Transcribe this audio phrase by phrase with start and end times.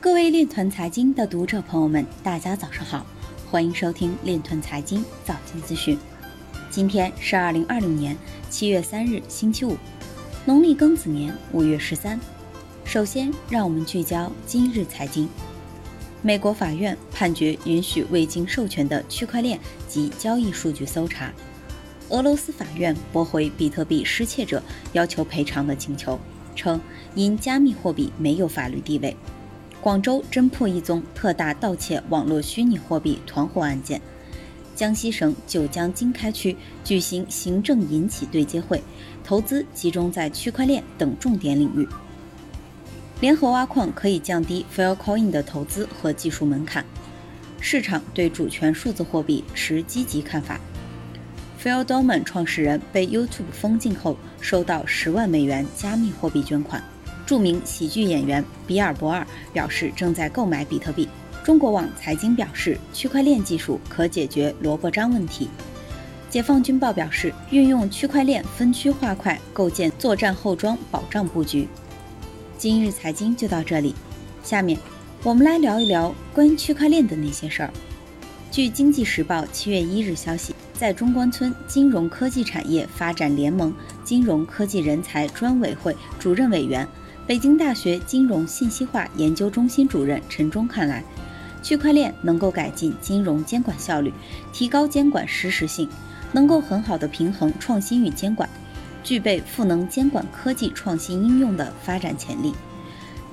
[0.00, 3.04] 各位链团财经的读者朋友们，大家早上好，
[3.50, 5.98] 欢迎收听链团财经早间资讯。
[6.70, 8.16] 今天是二零二零年
[8.48, 9.76] 七月三日，星期五，
[10.44, 12.18] 农历庚子年五月十三。
[12.84, 15.28] 首先，让我们聚焦今日财经。
[16.22, 19.58] 美国法院判决允许未经授权的区块链
[19.88, 21.32] 及交易数据搜查。
[22.10, 24.62] 俄罗斯法院驳回比特币失窃者
[24.92, 26.20] 要求赔偿的请求，
[26.54, 26.80] 称
[27.16, 29.16] 因加密货币没有法律地位。
[29.88, 33.98] 广州侦破一宗特大盗窃网络虚拟货币团伙案件。
[34.76, 38.82] 江西省九江经开区举行行政银企对接会，
[39.24, 41.88] 投资集中在区块链等重点领域。
[43.22, 46.84] 联合挖矿可以降低 Filecoin 的投资和技术门槛。
[47.58, 50.60] 市场对主权数字货币持积极看法。
[51.58, 56.84] Phil d o m a n 创始人被 YouTube 封禁后，收到十万美元加密货币捐款。
[57.28, 61.06] 著名喜剧演员比尔博尔表示正在购买比特币。
[61.44, 65.46] 中国网财经表示，区块链技术可解决萝卜章问题。
[66.30, 71.68] 解放军报表示，运用区块链分区划块构建作战后装保障布局。
[72.56, 73.94] 今日财经就到这里，
[74.42, 74.78] 下面
[75.22, 77.70] 我们来聊一聊关于区块链的那些事儿。
[78.50, 83.70] 据经济时报七月一日消息，在中关村金融科技产业发展联盟
[84.02, 86.88] 金融科技人才专委会主任委员。
[87.28, 91.04] 北京大学金融信息化研究中心主任陈忠看来，
[91.62, 94.10] 区块链能够改进金融监管效率，
[94.50, 95.86] 提高监管实时性，
[96.32, 98.48] 能够很好的平衡创新与监管，
[99.04, 102.54] 具备赋能监管科技创新应用的发展潜力。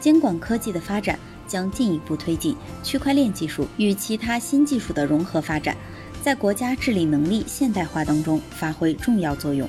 [0.00, 5.76] 监管科技的发展将进一步推进区块链技术与其他新技术的融合发展，
[6.20, 9.68] 在国家治理能力现代化当中发挥重要作用。